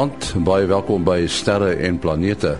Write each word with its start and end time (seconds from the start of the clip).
Goeienaand, 0.00 0.44
baie 0.48 0.64
welkom 0.64 1.02
by 1.04 1.26
Sterre 1.28 1.74
en 1.84 1.98
Planete. 2.00 2.54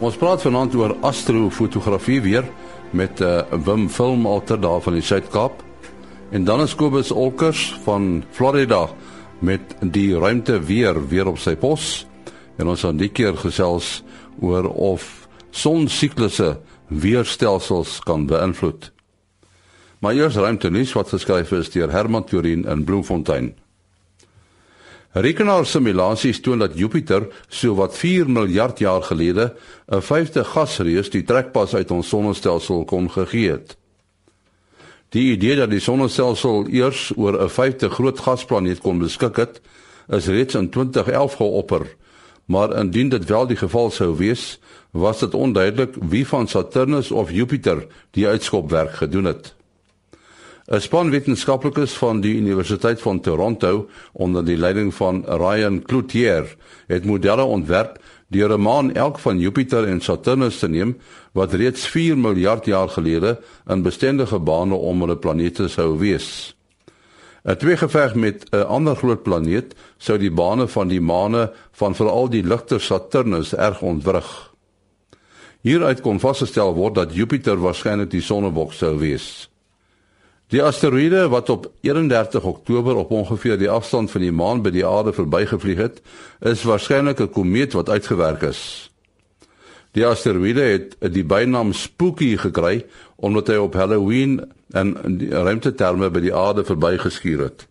Ons 0.00 0.14
praat 0.16 0.40
vanaand 0.40 0.72
oor 0.80 0.94
astrofotografie 1.04 2.22
weer 2.24 2.46
met 2.96 3.20
uh, 3.20 3.42
Wim 3.66 3.90
Filmalter 3.92 4.56
daar 4.56 4.80
van 4.80 4.96
die 4.96 5.04
Suid-Kaap. 5.04 5.60
En 6.32 6.46
dan 6.48 6.62
is 6.64 6.72
Kobus 6.80 7.10
Olkers 7.12 7.66
van 7.84 8.22
Florida 8.32 8.86
met 9.44 9.76
die 9.84 10.16
ruimte 10.16 10.56
weer 10.64 10.96
weer 11.12 11.28
op 11.28 11.36
sy 11.36 11.58
pos. 11.60 12.06
En 12.56 12.72
ons 12.72 12.86
gaan 12.88 12.96
die 12.96 13.12
keer 13.12 13.36
gesels 13.36 13.98
oor 14.40 14.72
of 14.72 15.28
sonsiklusse 15.52 16.54
weerstelsels 16.88 17.98
kan 18.00 18.24
beïnvloed. 18.32 18.94
Maar 20.00 20.16
eers 20.16 20.40
ruimte 20.40 20.72
nuus 20.72 20.96
wat 20.96 21.12
geskryf 21.12 21.52
is 21.52 21.68
deur 21.76 21.92
Herman 21.92 22.24
Turin 22.24 22.64
in 22.64 22.88
Bloemfontein. 22.88 23.58
Rekenaarsimulasies 25.18 26.38
toon 26.40 26.60
dat 26.62 26.76
Jupiter 26.78 27.24
so 27.48 27.74
wat 27.74 27.96
4 27.98 28.28
miljard 28.30 28.78
jaar 28.78 29.02
gelede 29.02 29.54
'n 29.90 30.00
vyfde 30.00 30.44
gasreus 30.44 31.10
die 31.10 31.24
trekpas 31.24 31.74
uit 31.74 31.90
ons 31.90 32.08
sonnestelsel 32.08 32.84
kon 32.84 33.10
gegee 33.10 33.50
het. 33.50 33.76
Die 35.08 35.32
idee 35.32 35.56
dat 35.56 35.70
die 35.70 35.80
sonnestelsel 35.80 36.66
eers 36.70 37.12
oor 37.16 37.42
'n 37.42 37.48
vyfde 37.48 37.90
groot 37.90 38.20
gasplaneet 38.20 38.80
kon 38.80 38.98
beskik 38.98 39.36
het, 39.36 39.60
is 40.08 40.26
reeds 40.26 40.54
in 40.54 40.70
2011 40.70 41.34
geopper, 41.34 41.96
maar 42.44 42.76
indien 42.76 43.08
dit 43.08 43.24
wel 43.24 43.46
die 43.46 43.56
geval 43.56 43.90
sou 43.90 44.16
wees, 44.16 44.60
was 44.90 45.18
dit 45.18 45.34
onduidelik 45.34 45.94
wie 46.00 46.26
van 46.26 46.48
Saturnus 46.48 47.10
of 47.10 47.30
Jupiter 47.30 47.86
die 48.10 48.26
uitskopwerk 48.26 48.92
gedoen 48.92 49.24
het. 49.24 49.57
'n 50.68 50.80
Span 50.84 51.08
wetenskaplikes 51.08 51.94
van 51.96 52.18
die 52.20 52.34
Universiteit 52.36 53.00
van 53.00 53.20
Toronto 53.24 53.88
onder 54.12 54.44
die 54.44 54.56
leiding 54.56 54.94
van 54.94 55.24
Ryan 55.24 55.82
Cloutier 55.82 56.56
het 56.86 57.04
modelle 57.08 57.42
ontwerp 57.42 57.96
deur 58.28 58.52
'n 58.52 58.60
maan 58.60 58.94
elk 58.94 59.18
van 59.18 59.38
Jupiter 59.38 59.88
en 59.88 60.00
Saturnus 60.00 60.58
te 60.58 60.68
neem 60.68 60.98
wat 61.32 61.52
reeds 61.52 61.86
4 61.86 62.18
miljard 62.18 62.64
jaar 62.64 62.88
gelede 62.88 63.40
in 63.66 63.82
bestendige 63.82 64.38
bane 64.38 64.74
om 64.74 65.00
hulle 65.00 65.16
planete 65.16 65.68
sou 65.68 65.98
wees. 65.98 66.56
'n 67.44 67.56
Tweegeveg 67.56 68.14
met 68.14 68.44
'n 68.50 68.66
ander 68.66 68.96
groot 68.96 69.22
planeet 69.22 69.74
sou 69.96 70.18
die 70.18 70.32
bane 70.32 70.68
van 70.68 70.88
die 70.88 71.00
maane 71.00 71.52
van 71.72 71.94
veral 71.94 72.28
die 72.28 72.44
ligter 72.44 72.80
Saturnus 72.80 73.54
erg 73.54 73.82
ontwrig. 73.82 74.52
Hieruit 75.60 76.00
kon 76.00 76.20
vasgestel 76.20 76.74
word 76.74 76.94
dat 76.94 77.14
Jupiter 77.14 77.56
waarskynlik 77.56 78.10
die 78.10 78.22
sonnebok 78.22 78.72
sou 78.72 78.98
wees. 78.98 79.48
Die 80.48 80.62
asteroïde 80.64 81.26
wat 81.28 81.50
op 81.52 81.66
31 81.84 82.44
Oktober 82.44 82.96
op 82.96 83.10
ongeveer 83.10 83.58
die 83.60 83.68
afstand 83.68 84.10
van 84.10 84.22
die 84.24 84.32
maan 84.32 84.62
by 84.64 84.70
die 84.72 84.86
aarde 84.86 85.12
verbygevlieg 85.12 85.76
het, 85.76 86.00
is 86.40 86.62
waarskynlik 86.64 87.20
'n 87.20 87.30
komeet 87.30 87.72
wat 87.76 87.88
uitgewerk 87.88 88.42
is. 88.42 88.90
Die 89.92 90.06
asteroïde 90.06 90.60
het 90.60 90.96
die 91.12 91.24
bynaam 91.24 91.72
Spooky 91.72 92.36
gekry 92.36 92.86
omdat 93.16 93.46
hy 93.48 93.56
op 93.56 93.74
Halloween 93.74 94.40
en 94.72 94.96
ruimteterme 95.30 96.10
by 96.10 96.20
die 96.20 96.34
aarde 96.34 96.64
verbygeskuur 96.64 97.40
het. 97.40 97.66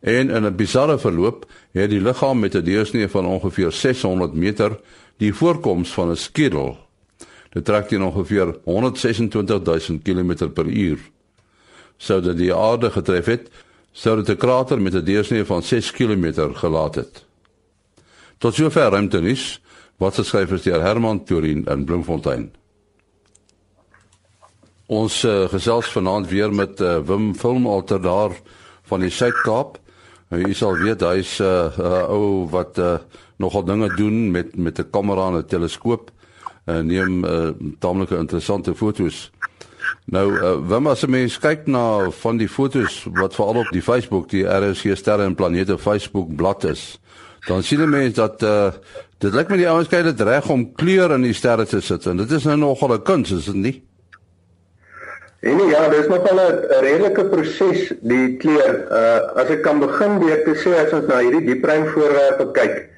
En 0.00 0.30
in 0.30 0.44
'n 0.44 0.56
bizarre 0.56 0.98
verloop 0.98 1.46
het 1.72 1.90
die 1.90 2.00
liggaam 2.00 2.38
met 2.40 2.54
'n 2.54 2.64
deursnee 2.64 3.08
van 3.08 3.26
ongeveer 3.26 3.72
600 3.72 4.32
meter 4.32 4.80
die 5.16 5.34
voorkoms 5.34 5.92
van 5.92 6.10
'n 6.10 6.16
skedel. 6.16 6.78
Dit 7.50 7.64
trek 7.64 7.88
teen 7.88 8.02
ongeveer 8.02 8.56
126000 8.64 10.02
km/h 10.02 10.36
sou 10.38 10.98
dit 12.06 12.36
die 12.36 12.54
aarde 12.54 12.90
getref 12.90 13.26
het, 13.26 13.50
sou 13.92 14.16
dit 14.16 14.28
'n 14.28 14.36
krater 14.36 14.80
met 14.80 14.94
'n 14.94 15.04
deursnee 15.04 15.44
van 15.44 15.62
6 15.62 15.90
km 15.90 16.52
gelaat 16.54 16.94
het. 16.94 17.24
Tot 18.38 18.54
sover 18.54 18.90
ruimte 18.90 19.20
nuus 19.20 19.60
wat 19.96 20.14
geskryf 20.14 20.50
is 20.52 20.62
deur 20.62 20.82
Herman 20.82 21.24
Turin 21.24 21.64
in 21.64 21.84
Bloemfontein. 21.84 22.50
Ons 24.86 25.22
uh, 25.24 25.48
gesels 25.48 25.86
vanaand 25.86 26.28
weer 26.28 26.52
met 26.54 26.80
uh, 26.80 26.98
Wim 26.98 27.34
Filmalter 27.34 28.02
daar 28.02 28.30
van 28.82 29.00
die 29.00 29.10
Suid-Kaap. 29.10 29.78
Nou, 30.28 30.42
jy 30.42 30.54
sal 30.54 30.76
weet 30.80 31.00
hy's 31.00 31.38
'n 31.40 31.44
uh, 31.44 31.78
uh, 31.78 32.08
ou 32.08 32.48
wat 32.50 32.78
uh, 32.78 32.98
nogal 33.36 33.64
dinge 33.64 33.88
doen 33.96 34.30
met 34.30 34.56
met 34.56 34.78
'n 34.78 34.90
kamera 34.90 35.26
en 35.28 35.36
'n 35.36 35.46
teleskoop 35.46 36.10
en 36.64 36.76
uh, 36.76 36.82
neem 36.82 37.24
uh, 37.24 37.50
tamelike 37.78 38.16
interessante 38.16 38.74
foto's. 38.74 39.30
Nou, 40.04 40.32
uh, 40.32 40.54
wanneer 40.68 40.90
as 40.90 41.04
'n 41.04 41.10
mens 41.10 41.38
kyk 41.38 41.66
na 41.66 42.10
van 42.10 42.36
die 42.36 42.48
fotos 42.48 43.06
wat 43.12 43.34
veral 43.34 43.56
op 43.56 43.70
die 43.70 43.82
Facebook, 43.82 44.28
die 44.28 44.44
RSG 44.44 44.96
Sterre 44.96 45.24
en 45.24 45.34
Planete 45.34 45.78
Facebook 45.78 46.36
bladsy 46.36 46.68
is, 46.68 47.00
dan 47.46 47.62
sien 47.62 47.80
'n 47.80 47.90
mens 47.90 48.14
dat 48.14 48.42
uh 48.42 48.70
dit 49.18 49.34
lyk 49.34 49.48
my 49.48 49.56
die 49.56 49.68
ouens 49.68 49.88
kyk 49.88 50.04
dit 50.04 50.20
reg 50.20 50.48
om 50.50 50.72
kleur 50.74 51.12
in 51.14 51.22
die 51.22 51.32
sterre 51.32 51.66
te 51.66 51.80
sit 51.80 52.06
en 52.06 52.16
dit 52.16 52.30
is 52.30 52.44
nou 52.44 52.56
nogal 52.56 52.94
'n 52.94 53.02
kuns, 53.02 53.30
is 53.30 53.44
dit 53.44 53.54
nie? 53.54 53.82
En 55.40 55.56
nee, 55.56 55.66
ja, 55.66 55.88
dis 55.88 56.06
nog 56.06 56.22
wel 56.22 56.38
'n 56.38 56.80
redelike 56.80 57.24
proses 57.24 57.92
die 58.00 58.36
kleur. 58.36 58.86
Uh 58.90 59.40
as 59.40 59.48
ek 59.48 59.62
kan 59.62 59.78
begin 59.78 60.18
deur 60.18 60.42
te 60.44 60.54
sê 60.54 60.74
as 60.86 60.92
ons 60.92 61.06
na 61.06 61.18
hierdie 61.18 61.46
diepruim 61.46 61.86
voorwerpe 61.86 62.50
kyk, 62.52 62.88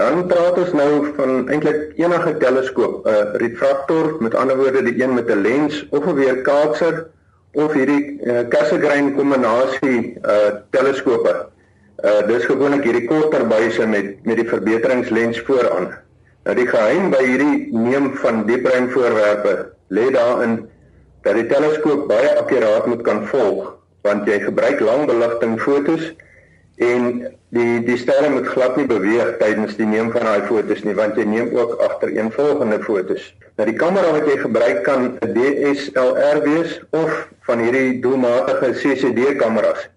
Dan 0.00 0.22
praat 0.30 0.56
ons 0.56 0.72
nou 0.72 0.92
van 1.16 1.48
eintlik 1.52 1.80
enige 2.00 2.36
teleskoop, 2.40 3.04
'n 3.04 3.08
uh, 3.12 3.32
refraktor, 3.42 4.14
met 4.24 4.34
ander 4.34 4.56
woorde 4.56 4.82
die 4.82 5.02
een 5.02 5.14
met 5.14 5.28
'n 5.28 5.42
lens 5.44 5.86
of 5.90 6.06
'n 6.06 6.14
weerkaatser 6.14 7.06
of 7.52 7.72
hierdie 7.72 8.20
uh, 8.24 8.48
Cassegrain 8.48 9.14
kombinasie 9.14 10.16
uh 10.24 10.50
teleskope. 10.70 11.34
Uh 12.04 12.26
dis 12.26 12.44
gewoonlik 12.44 12.84
hierdie 12.84 13.08
korter 13.08 13.46
buise 13.46 13.86
met 13.86 14.24
met 14.24 14.36
die 14.36 14.48
verbeteringslens 14.48 15.40
vooraan. 15.40 15.92
Nou 16.44 16.56
die 16.56 16.66
geheim 16.66 17.10
by 17.10 17.24
hierdie 17.24 17.68
neem 17.72 18.14
van 18.22 18.46
diepruim 18.46 18.88
voorwerpe 18.90 19.72
lê 19.88 20.10
daarin 20.10 20.68
dat 21.22 21.34
die 21.34 21.46
teleskoop 21.46 22.08
baie 22.08 22.38
akkuraat 22.38 22.86
moet 22.86 23.02
kan 23.02 23.26
volg 23.26 23.74
want 24.02 24.28
jy 24.28 24.40
gebruik 24.40 24.80
langbeligting 24.80 25.60
fotos 25.60 26.14
en 26.76 27.26
die 27.54 27.80
die 27.82 27.98
sterre 27.98 28.30
moet 28.30 28.46
glad 28.46 28.76
nie 28.78 28.86
beweeg 28.86 29.36
tydens 29.40 29.74
die 29.78 29.86
neem 29.86 30.12
van 30.14 30.26
daai 30.28 30.46
fotos 30.46 30.84
nie 30.86 30.94
want 30.98 31.16
jy 31.18 31.24
neem 31.26 31.50
ook 31.56 31.80
agtereenvolgende 31.82 32.78
fotos. 32.84 33.24
Nou 33.58 33.66
die 33.66 33.78
kamera 33.78 34.12
wat 34.14 34.28
jy 34.30 34.36
gebruik 34.38 34.84
kan 34.86 35.18
'n 35.18 35.32
DSLR 35.34 36.42
wees 36.46 36.78
of 36.94 37.26
van 37.48 37.64
hierdie 37.64 37.98
doelmatige 38.04 38.70
CCD 38.82 39.34
kameras 39.42 39.88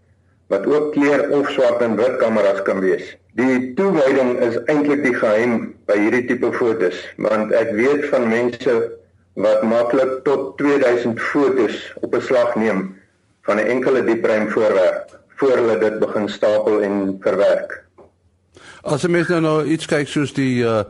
wat 0.50 0.66
ook 0.66 0.91
kleur 0.94 1.30
of 1.30 1.50
swart 1.50 1.81
en 1.81 1.96
wit 1.96 2.18
kameras 2.18 2.62
kan 2.62 2.81
wees. 2.81 3.16
Die 3.38 3.74
toewyding 3.78 4.38
is 4.41 4.58
eintlik 4.66 5.06
die 5.06 5.14
geheim 5.14 5.74
by 5.85 5.97
hierdie 5.97 6.25
tipe 6.25 6.52
fotos 6.58 6.97
want 7.18 7.53
ek 7.53 7.72
weet 7.78 8.09
van 8.09 8.30
mense 8.30 8.75
wat 9.34 9.64
maklik 9.64 10.24
tot 10.25 10.58
2000 10.58 11.22
fotos 11.22 11.94
op 12.02 12.16
'n 12.16 12.22
slag 12.22 12.56
neem 12.56 12.96
van 13.46 13.58
'n 13.58 13.70
enkele 13.78 14.03
diepruim 14.03 14.50
voorwerp 14.50 15.22
voor 15.44 15.58
hulle 15.58 15.78
dit 15.80 16.00
begin 16.00 16.30
stapel 16.30 16.81
en 16.81 17.18
verwerk. 17.20 17.84
As 18.81 19.04
'n 19.04 19.12
mens 19.12 19.28
nou 19.28 19.42
nou 19.42 19.66
iets 19.66 19.86
kyk 19.86 20.08
soos 20.08 20.34
die 20.34 20.64
uh 20.64 20.84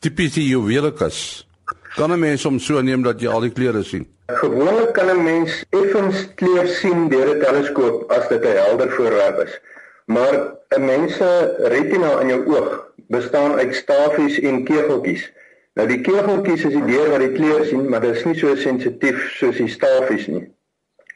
tipiese 0.00 0.44
juwelikas, 0.46 1.48
kan 1.96 2.12
'n 2.12 2.18
mens 2.18 2.42
hom 2.42 2.58
so 2.58 2.80
neem 2.80 3.02
dat 3.02 3.20
jy 3.20 3.28
al 3.28 3.40
die 3.40 3.52
kleure 3.52 3.82
sien. 3.82 4.06
Gewoonlik 4.26 4.92
kan 4.92 5.10
'n 5.10 5.22
mens 5.24 5.64
effens 5.70 6.34
kleur 6.34 6.66
sien 6.66 7.08
deur 7.08 7.34
'n 7.34 7.40
teleskoop 7.40 8.10
as 8.10 8.28
dit 8.28 8.44
'n 8.44 8.56
helder 8.56 8.90
voorwerp 8.90 9.38
is. 9.46 9.60
Maar 10.06 10.34
'n 10.76 10.84
mens 10.84 11.16
se 11.16 11.56
retina 11.58 12.20
in 12.20 12.28
jou 12.28 12.46
oog 12.46 12.86
bestaan 13.08 13.52
uit 13.52 13.74
stafies 13.74 14.40
en 14.40 14.64
kegeltjies. 14.64 15.32
Nou 15.74 15.88
die 15.88 16.00
kegeltjies 16.00 16.64
is 16.64 16.72
die 16.72 16.86
deur 16.86 17.10
wat 17.10 17.20
die 17.20 17.32
kleur 17.32 17.64
sien, 17.64 17.88
maar 17.88 18.00
dit 18.00 18.16
is 18.16 18.24
nie 18.24 18.38
so 18.38 18.54
sensitief 18.54 19.30
soos 19.30 19.56
die 19.56 19.68
stafies 19.68 20.26
nie. 20.26 20.52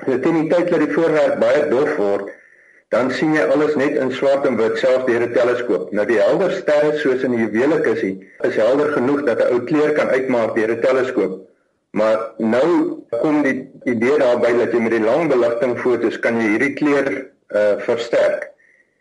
Dit 0.06 0.22
teen 0.22 0.40
die 0.40 0.48
tyd 0.50 0.70
dat 0.70 0.78
die 0.78 0.92
voorwerp 0.94 1.40
baie 1.40 1.68
dof 1.68 1.96
word, 1.96 2.30
dan 2.92 3.08
sien 3.16 3.32
jy 3.32 3.44
alles 3.54 3.72
net 3.80 3.96
in 3.96 4.10
swart 4.12 4.44
en 4.48 4.58
wit 4.60 4.76
selfs 4.80 5.06
deur 5.08 5.22
'n 5.24 5.32
teleskoop. 5.32 5.92
Nou 5.96 6.04
die 6.06 6.20
helder 6.20 6.52
sterre 6.52 6.92
soos 7.00 7.24
in 7.24 7.32
die 7.36 7.46
juwelikussie 7.46 8.14
is 8.48 8.56
helder 8.56 8.92
genoeg 8.92 9.24
dat 9.24 9.40
'n 9.40 9.54
ou 9.54 9.60
kleur 9.64 9.92
kan 9.96 10.08
uitmaak 10.08 10.54
deur 10.54 10.70
'n 10.76 10.80
teleskoop. 10.80 11.40
Maar 11.90 12.18
nou 12.38 12.68
kom 13.22 13.42
die 13.42 13.68
idee 13.84 14.18
daarby 14.18 14.52
dat 14.58 14.72
jy 14.72 14.80
met 14.80 14.92
die 14.92 15.04
langbeligting 15.04 15.78
fotos 15.78 16.18
kan 16.18 16.40
jy 16.40 16.48
hierdie 16.48 16.72
kleur 16.72 17.08
uh 17.52 17.76
versterk. 17.78 18.50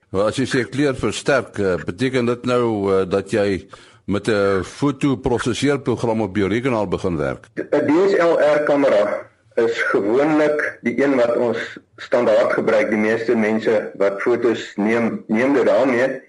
Wel 0.10 0.26
as 0.26 0.36
jy 0.36 0.46
sê 0.46 0.70
kleur 0.70 0.96
versterk, 0.96 1.58
uh, 1.60 1.76
beteken 1.86 2.26
dit 2.26 2.46
nou 2.46 2.64
uh, 2.92 3.10
dat 3.10 3.32
jy 3.32 3.68
met 4.06 4.28
'n 4.28 4.64
fotoprosesseerprogram 4.64 6.22
op 6.22 6.36
jou 6.36 6.48
rekenaar 6.48 6.88
begin 6.88 7.18
werk? 7.18 7.48
'n 7.56 7.88
DSLR 7.88 8.64
kamera 8.64 9.31
is 9.56 9.82
gewoonlik 9.82 10.80
die 10.82 11.04
een 11.04 11.16
wat 11.16 11.36
ons 11.38 11.78
standaard 11.98 12.54
gebruik. 12.54 12.90
Die 12.90 13.00
meeste 13.00 13.36
mense 13.36 13.92
wat 14.00 14.22
fotos 14.22 14.74
neem, 14.76 15.24
neem 15.28 15.54
dit 15.54 15.66
daarmee. 15.66 16.22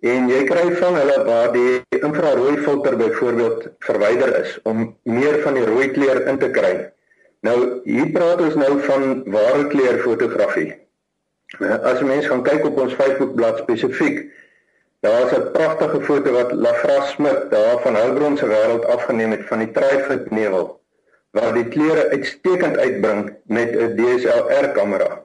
En 0.00 0.28
jy 0.32 0.44
kry 0.48 0.70
van 0.80 0.96
hulle 0.96 1.16
waar 1.26 1.52
die 1.52 2.00
infrarooi 2.00 2.56
filter 2.64 2.96
byvoorbeeld 2.96 3.68
verwyder 3.84 4.32
is 4.40 4.56
om 4.62 4.96
meer 5.02 5.40
van 5.44 5.54
die 5.54 5.64
rooi 5.68 5.90
kleur 5.90 6.26
in 6.26 6.38
te 6.38 6.48
kry. 6.50 6.74
Nou 7.44 7.56
hier 7.84 8.08
praat 8.12 8.40
ons 8.40 8.56
nou 8.56 8.78
van 8.88 9.22
ware 9.28 9.66
kleur 9.68 10.00
fotografie. 10.00 10.72
As 11.60 12.00
mense 12.00 12.28
gaan 12.28 12.44
kyk 12.46 12.64
op 12.64 12.78
ons 12.78 12.94
Facebook 12.94 13.34
bladsy 13.34 13.66
spesifiek, 13.66 14.28
Daar's 15.00 15.32
'n 15.32 15.50
pragtige 15.52 16.00
foto 16.00 16.32
wat 16.32 16.52
Lafras 16.52 17.10
Smit 17.10 17.50
daar 17.50 17.80
van 17.80 17.96
Hulbron 17.96 18.36
se 18.36 18.46
wêreld 18.46 18.84
afgeneem 18.84 19.30
het 19.30 19.46
van 19.48 19.58
die 19.58 19.70
Trifid 19.70 20.30
nevel 20.30 20.79
waar 21.30 21.52
die 21.54 21.68
kleure 21.68 22.08
uitstekend 22.10 22.78
uitbring 22.78 23.36
met 23.46 23.70
'n 23.76 23.96
DSLR 23.96 24.68
kamera. 24.74 25.22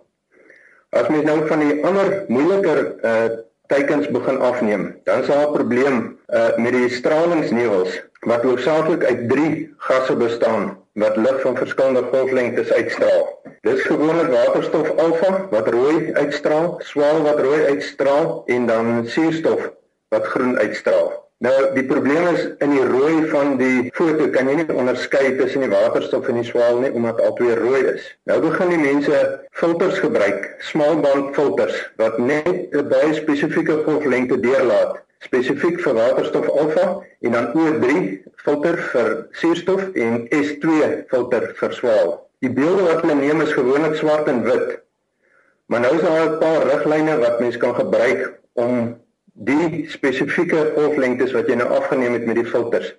As 0.89 1.07
mens 1.07 1.23
nou 1.23 1.47
van 1.47 1.59
die 1.59 1.85
ander 1.85 2.23
moeiliker 2.27 2.95
uh 3.03 3.27
teikens 3.67 4.07
begin 4.13 4.39
afneem, 4.39 4.99
dan 5.03 5.21
is 5.21 5.27
daar 5.27 5.47
'n 5.47 5.53
probleem 5.53 6.19
uh 6.29 6.57
met 6.57 6.71
die 6.71 6.89
stralingsnevels 6.89 8.01
wat 8.19 8.43
hoofsaaklik 8.43 9.03
uit 9.03 9.29
3 9.29 9.73
gasse 9.77 10.15
bestaan 10.15 10.77
wat 10.93 11.17
lig 11.17 11.41
van 11.41 11.57
verskillende 11.57 12.03
golflengtes 12.11 12.71
uitstraal. 12.71 13.41
Dis 13.61 13.81
gewoonlik 13.81 14.29
waterstof 14.31 14.89
alfa 14.97 15.47
wat 15.49 15.67
rooi 15.67 16.13
uitstraal, 16.13 16.75
swaal 16.79 17.21
wat 17.21 17.39
rooi 17.39 17.65
uitstraal 17.65 18.43
en 18.45 18.65
dan 18.65 19.07
suurstof 19.07 19.71
wat 20.09 20.25
groen 20.25 20.57
uitstraal. 20.57 21.24
Nou 21.43 21.55
die 21.75 21.83
probleem 21.83 22.27
is 22.31 22.43
in 22.63 22.71
die 22.71 22.83
rooi 22.87 23.25
van 23.27 23.57
die 23.59 23.89
foto 23.93 24.29
kan 24.31 24.47
jy 24.47 24.55
nie 24.61 24.67
onderskei 24.71 25.35
tussen 25.35 25.65
die 25.65 25.71
waterstof 25.71 26.29
en 26.31 26.39
die 26.39 26.47
swaal 26.47 26.79
nie 26.79 26.91
omdat 26.95 27.19
albei 27.21 27.57
rooi 27.59 27.81
is. 27.91 28.05
Nou 28.23 28.39
begin 28.45 28.71
die 28.71 28.79
mense 28.79 29.23
filters 29.51 29.99
gebruik, 29.99 30.47
smaalband 30.71 31.33
filters 31.35 31.75
wat 31.99 32.17
net 32.17 32.71
'n 32.71 32.87
baie 32.87 33.13
spesifieke 33.13 33.81
golflengte 33.83 34.39
deurlaat 34.39 35.03
spesifiek 35.25 35.79
vir 35.81 35.97
waterstof 35.97 36.47
alfa 36.49 36.85
en 37.21 37.31
dan 37.31 37.51
O3 37.53 38.01
filter 38.45 38.77
vir 38.91 39.11
suurstof 39.39 39.87
en 39.93 40.27
S2 40.29 40.89
filter 41.11 41.51
vir 41.59 41.73
swaal. 41.73 42.11
Die 42.43 42.51
beelde 42.51 42.83
wat 42.89 43.01
hulle 43.03 43.15
neem 43.19 43.41
is 43.41 43.53
gewoonlik 43.57 43.95
swart 43.99 44.29
en 44.31 44.43
wit. 44.45 44.81
Maar 45.65 45.81
nou 45.85 45.95
is 45.95 46.01
daar 46.01 46.29
'n 46.29 46.39
paar 46.39 46.67
riglyne 46.67 47.17
wat 47.17 47.39
mens 47.39 47.57
kan 47.57 47.75
gebruik 47.75 48.39
om 48.53 48.99
die 49.35 49.85
spesifieke 49.91 50.71
golflengtes 50.75 51.33
wat 51.35 51.49
jy 51.51 51.57
nou 51.59 51.67
afgeneem 51.75 52.15
het 52.15 52.25
met 52.27 52.39
die 52.39 52.47
filters 52.47 52.93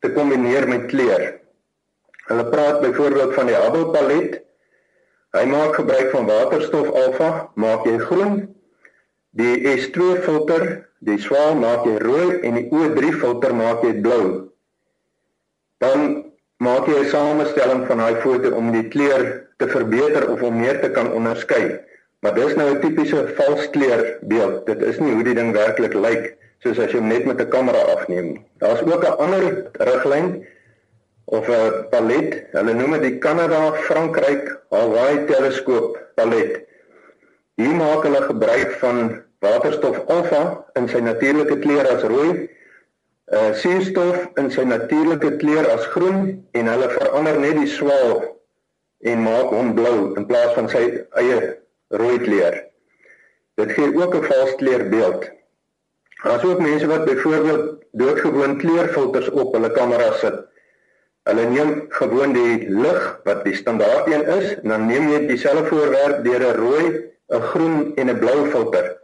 te 0.00 0.10
kombineer 0.12 0.68
met 0.68 0.88
kleur. 0.90 1.24
Hulle 2.26 2.44
praat 2.50 2.80
byvoorbeeld 2.80 3.34
van 3.34 3.48
die 3.50 3.56
Hubble 3.56 3.90
palet. 3.92 4.40
Hy 5.36 5.44
maak 5.50 5.76
gebruik 5.76 6.10
van 6.10 6.28
waterstof 6.28 6.90
alfa, 6.90 7.30
maak 7.54 7.84
jy 7.86 7.98
groen. 8.08 8.38
Die 9.36 9.60
S2 9.76 10.22
filter 10.24 10.66
die 11.04 11.18
swaal 11.20 11.58
maak 11.60 11.84
jy 11.84 11.98
rooi 12.00 12.40
en 12.40 12.56
die 12.56 12.68
O3 12.72 13.12
filter 13.20 13.54
maak 13.54 13.84
jy 13.84 13.92
blou. 14.00 14.22
Dan 15.82 16.32
maak 16.58 16.88
jy 16.88 17.04
'n 17.04 17.10
samestelling 17.12 17.84
van 17.86 17.98
daai 17.98 18.16
foto 18.24 18.54
om 18.56 18.72
die 18.72 18.88
kleur 18.88 19.52
te 19.58 19.68
verbeter 19.68 20.30
of 20.32 20.42
om 20.42 20.56
meer 20.56 20.80
te 20.80 20.90
kan 20.90 21.12
onderskei. 21.12 21.80
Maar 22.20 22.34
dis 22.34 22.54
nou 22.54 22.68
'n 22.70 22.80
tipiese 22.80 23.28
valskleur 23.36 24.18
beeld. 24.20 24.66
Dit 24.66 24.82
is 24.82 24.98
nie 24.98 25.12
hoe 25.12 25.22
die 25.22 25.34
ding 25.34 25.52
werklik 25.52 25.94
lyk 25.94 26.36
soos 26.58 26.78
as 26.78 26.90
jy 26.92 26.98
hom 26.98 27.08
net 27.08 27.24
met 27.24 27.40
'n 27.40 27.48
kamera 27.48 27.82
afneem. 27.94 28.44
Daar's 28.58 28.82
ook 28.82 29.04
'n 29.04 29.18
ander 29.24 29.70
riglyn 29.72 30.46
of 31.24 31.48
'n 31.48 31.88
palet. 31.90 32.46
Hulle 32.52 32.74
noem 32.74 32.92
dit 32.92 33.02
die 33.02 33.18
Kanada 33.18 33.72
Frankryk 33.72 34.60
Hawaii 34.70 35.24
teleskoop 35.26 35.98
palet. 36.14 36.64
Hier 37.56 37.74
maak 37.74 38.02
hulle 38.02 38.22
gebruik 38.22 38.70
van 38.70 39.22
waterstof 39.38 40.02
alfa 40.06 40.64
in 40.74 40.88
sy 40.88 41.00
natuurlike 41.00 41.58
kleur 41.58 41.88
as 41.88 42.02
rooi, 42.02 42.48
uh 43.32 43.52
suurstof 43.52 44.28
in 44.38 44.50
sy 44.50 44.62
natuurlike 44.62 45.36
kleur 45.36 45.66
as 45.74 45.86
groen 45.94 46.46
en 46.52 46.68
hulle 46.70 46.88
verander 46.90 47.38
net 47.40 47.56
die 47.58 47.70
swaal 47.70 48.20
en 49.02 49.22
maak 49.22 49.50
hom 49.50 49.72
blou 49.74 50.14
in 50.16 50.26
plaas 50.26 50.52
van 50.54 50.68
sy 50.70 50.82
eie 51.22 51.56
rooi 51.88 52.18
kleur. 52.18 52.64
Dit 53.54 53.72
gee 53.72 53.96
ook 53.96 54.14
'n 54.14 54.24
vals 54.24 54.54
kleurbeeld. 54.54 55.30
Daar's 56.22 56.44
ook 56.44 56.60
mense 56.60 56.86
wat 56.86 57.04
byvoorbeeld 57.04 57.84
doodgewoon 57.92 58.56
kleurfilters 58.56 59.30
op 59.30 59.52
hulle 59.52 59.70
kamera 59.70 60.12
sit. 60.12 60.34
Hulle 61.22 61.44
neem 61.50 61.84
gewoon 61.88 62.32
die 62.32 62.68
lig 62.68 63.20
wat 63.24 63.44
die 63.44 63.54
standaard 63.54 64.06
een 64.06 64.26
is 64.26 64.54
en 64.54 64.68
dan 64.68 64.86
neem 64.86 65.08
jy 65.08 65.26
dieselfde 65.26 65.66
voorwerp 65.66 66.24
deur 66.24 66.40
'n 66.40 66.56
rooi, 66.56 66.84
'n 67.28 67.40
groen 67.40 67.92
en 67.94 68.10
'n 68.10 68.18
blou 68.18 68.46
filter 68.50 68.98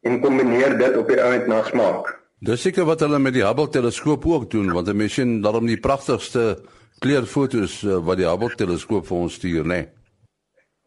en 0.00 0.20
kombineer 0.20 0.78
dit 0.78 0.96
op 0.96 1.08
die 1.08 1.22
ount 1.22 1.46
na 1.46 1.62
smaak. 1.64 2.16
Dis 2.38 2.62
seker 2.62 2.84
wat 2.84 3.00
hulle 3.00 3.18
met 3.18 3.34
die 3.34 3.44
Hubble 3.44 3.68
teleskoop 3.68 4.26
ook 4.26 4.50
doen 4.50 4.72
want 4.72 4.88
'n 4.88 4.96
mens 4.96 5.14
sien 5.14 5.42
daarom 5.42 5.66
die 5.66 5.80
pragtigste 5.80 6.58
kleurfoto's 6.98 7.82
uh, 7.82 7.98
wat 7.98 8.16
die 8.16 8.26
Hubble 8.26 8.54
teleskoop 8.54 9.06
vir 9.06 9.16
ons 9.16 9.34
stuur, 9.34 9.64
né? 9.64 9.68
Nee. 9.68 9.97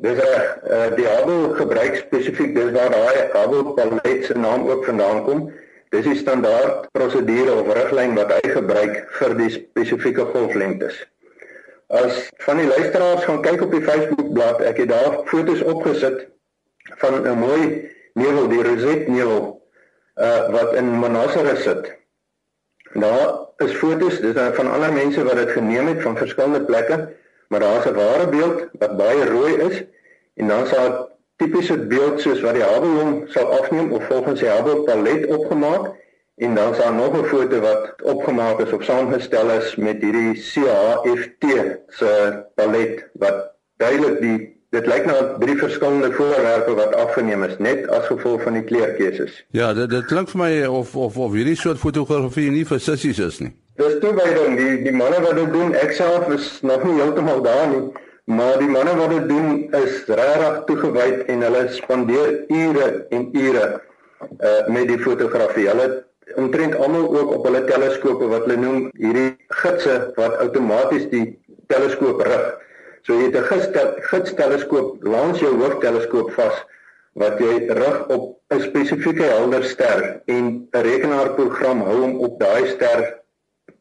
Dis. 0.01 0.17
Uh, 0.17 0.87
die 0.97 1.05
Hubble 1.05 1.53
gebruik 1.59 1.95
spesifiek 1.99 2.55
dis 2.55 2.71
waar 2.73 2.89
daai 2.89 3.29
Hubble 3.35 3.75
palet 3.77 4.25
se 4.25 4.37
naam 4.37 4.65
ook 4.69 4.85
vandaan 4.85 5.23
kom. 5.27 5.43
Dis 5.93 6.07
die 6.07 6.17
standaard 6.17 6.87
prosedure 6.95 7.53
of 7.61 7.69
riglyn 7.75 8.15
wat 8.17 8.33
hy 8.33 8.53
gebruik 8.55 9.01
vir 9.19 9.35
die 9.37 9.49
spesifieke 9.53 10.25
golflengtes. 10.33 10.97
As 11.91 12.29
van 12.45 12.61
die 12.61 12.69
luisteraars 12.71 13.25
gaan 13.27 13.41
kyk 13.45 13.65
op 13.67 13.73
die 13.75 13.83
Facebook 13.83 14.31
bladsy, 14.33 14.69
ek 14.71 14.79
het 14.85 14.93
daar 14.93 15.21
foto's 15.29 15.61
opgesit 15.61 16.29
van 17.03 17.21
'n 17.21 17.37
mooi 17.37 17.63
nevel 18.15 18.47
die 18.47 18.63
Rosette 18.63 19.11
nevel 19.11 19.59
uh 20.17 20.49
wat 20.55 20.75
in 20.75 20.89
Manasseh 20.99 21.55
sit. 21.55 21.91
Daar 22.93 23.53
is 23.57 23.75
fotos, 23.77 24.19
dis 24.19 24.35
van 24.35 24.71
ander 24.71 24.93
mense 24.93 25.23
wat 25.23 25.35
dit 25.35 25.51
geneem 25.51 25.87
het 25.87 26.01
van 26.01 26.17
verskillende 26.17 26.65
plekke, 26.65 27.11
maar 27.51 27.59
daar's 27.59 27.85
'n 27.85 27.93
ware 27.93 28.27
beeld 28.27 28.59
wat 28.79 28.97
baie 28.97 29.25
rooi 29.25 29.53
is 29.67 29.83
en 30.39 30.47
dan 30.47 30.67
sal 30.67 31.09
tipiese 31.35 31.77
beeld 31.77 32.21
soos 32.21 32.41
wat 32.41 32.53
die 32.53 32.63
Hubble 32.63 32.93
hom 32.99 33.27
sal 33.27 33.51
afneem 33.59 33.91
of 33.91 34.05
volgens 34.05 34.39
die 34.39 34.49
Hubble 34.49 34.83
palet 34.83 35.25
opgemaak 35.37 35.89
en 36.37 36.55
dan 36.55 36.75
sal 36.75 36.93
nog 36.93 37.17
'n 37.17 37.25
foto 37.33 37.59
wat 37.59 38.01
opgemaak 38.13 38.59
is 38.59 38.71
of 38.71 38.83
saamgestel 38.83 39.51
is 39.51 39.75
met 39.75 40.01
hierdie 40.01 40.33
CHFT 40.33 41.43
se 41.87 42.09
palet 42.55 43.03
wat 43.13 43.51
duidelik 43.77 44.21
die 44.21 44.39
Dit 44.71 44.85
lyk 44.87 45.03
na 45.03 45.15
drie 45.39 45.57
verskillende 45.59 46.13
voorwerpe 46.15 46.73
wat 46.77 46.93
afgeneem 46.95 47.41
is 47.43 47.57
net 47.59 47.87
as 47.91 48.05
gevolg 48.07 48.45
van 48.45 48.55
die 48.55 48.63
kleurkeuses. 48.63 49.41
Ja, 49.51 49.73
dit 49.75 49.89
dit 49.91 50.05
klink 50.07 50.31
vir 50.31 50.39
my 50.39 50.51
of 50.65 50.93
of 50.95 51.17
of 51.19 51.33
hierdie 51.35 51.57
soort 51.59 51.81
fotografie 51.81 52.47
nie 52.53 52.63
vir 52.69 52.79
sissies 52.79 53.19
is 53.19 53.41
nie. 53.43 53.51
Dis 53.81 53.97
toewyding 53.99 54.55
die 54.55 54.77
die 54.85 54.93
manne 54.95 55.19
wat 55.25 55.35
dit 55.41 55.51
doen, 55.51 55.75
ek 55.75 55.91
self 55.97 56.31
is 56.37 56.47
nog 56.63 56.85
nie 56.87 56.95
heeltemal 57.01 57.43
daar 57.43 57.67
nie, 57.73 57.81
maar 58.31 58.63
die 58.63 58.71
manne 58.71 58.95
wat 59.01 59.11
dit 59.17 59.27
doen 59.33 59.59
is 59.81 59.99
regtig 60.07 60.63
toegewyd 60.71 61.27
en 61.35 61.45
hulle 61.49 61.65
spandeer 61.75 62.33
ure 62.61 62.89
en 63.11 63.27
ure 63.43 63.67
uh 63.67 64.55
met 64.71 64.87
die 64.87 64.99
fotografie. 65.03 65.67
Hulle 65.67 65.91
omtrent 66.39 66.79
almal 66.79 67.11
ook 67.11 67.35
op 67.41 67.51
hulle 67.51 67.65
teleskope 67.67 68.31
wat 68.37 68.47
hulle 68.47 68.61
noem 68.63 68.89
hierdie 68.95 69.35
gidse 69.65 69.99
wat 70.15 70.39
outomaties 70.47 71.11
die 71.11 71.25
teleskoop 71.67 72.23
rig. 72.23 72.51
So 73.03 73.13
jy 73.13 73.31
het 73.31 73.35
'n 73.35 73.47
gidsteleskoop 74.11 75.03
langs 75.03 75.39
jou 75.39 75.53
hoofteleskoop 75.57 76.31
vas 76.31 76.65
wat 77.13 77.39
jy 77.39 77.67
rig 77.67 78.07
op 78.07 78.37
'n 78.49 78.61
spesifieke 78.61 79.23
helder 79.23 79.63
ster 79.63 80.21
en 80.25 80.67
'n 80.71 80.81
rekenaarprogram 80.81 81.81
hou 81.81 81.99
hom 82.01 82.19
op 82.19 82.39
daai 82.39 82.67
ster 82.67 83.21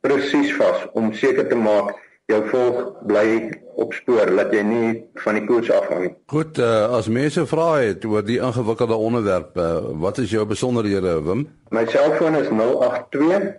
presies 0.00 0.52
vas 0.56 0.86
om 0.92 1.12
seker 1.12 1.48
te 1.48 1.54
maak 1.54 1.94
jou 2.26 2.48
volg 2.48 2.92
bly 3.06 3.50
op 3.74 3.92
spoor 3.92 4.36
dat 4.36 4.52
jy 4.52 4.62
nie 4.62 5.04
van 5.14 5.34
die 5.34 5.44
koers 5.46 5.70
afhang 5.70 6.00
nie. 6.04 6.14
Goed, 6.26 6.58
uh, 6.58 6.92
as 6.96 7.08
mense 7.08 7.46
vra 7.46 7.78
het 7.80 8.04
oor 8.04 8.24
die 8.24 8.38
ingewikkelde 8.38 8.94
onderwerp, 8.94 9.56
uh, 9.56 9.80
wat 10.04 10.18
is 10.18 10.30
jou 10.30 10.46
besonderhede, 10.46 11.22
Wim? 11.22 11.48
My 11.70 11.86
selfoon 11.86 12.36
is 12.36 12.48
082 12.48 13.54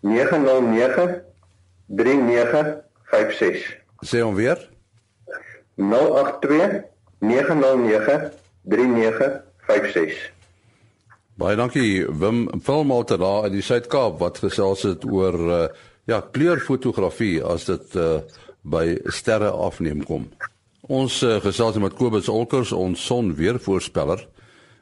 909 0.00 1.22
3956. 1.96 3.76
Sê 4.04 4.20
hom 4.22 4.34
weer. 4.34 4.68
082 5.78 6.82
Baie 11.38 11.56
dankie 11.56 12.06
Wim 12.10 12.48
Vilmalter 12.66 13.18
daar 13.18 13.46
in 13.46 13.54
die 13.54 13.62
Suid-Kaap 13.62 14.16
wat 14.18 14.40
gesels 14.42 14.82
het 14.82 15.04
oor 15.06 15.36
uh, 15.38 15.60
ja 16.10 16.18
kleurfotografie 16.34 17.44
as 17.46 17.68
dit 17.68 17.94
uh, 17.94 18.18
by 18.66 18.98
sterre 19.14 19.52
afneem 19.54 20.02
kom. 20.02 20.26
Ons 20.90 21.20
uh, 21.22 21.36
gesels 21.44 21.78
met 21.78 21.94
Kobus 21.94 22.26
Olkers 22.28 22.72
ons 22.74 23.04
sonweervoorspeller. 23.06 24.24